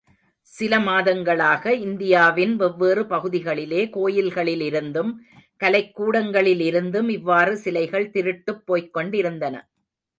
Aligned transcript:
சில 0.47 0.77
மாதங்களாக 0.79 1.73
இந்தியாவின் 1.81 2.55
வெவ்வேறு 2.55 3.03
பகுதிகளிலே 3.03 3.81
கோயில்களிலிருந்தும் 3.97 5.11
கலைக்கூடங்களிலிருந்தும் 5.61 7.09
இவ்வாறு 7.09 7.57
சிலைகள் 7.57 8.11
திருட்டுப் 8.11 8.63
போய்க்கொண்டிருந்தன. 8.67 9.55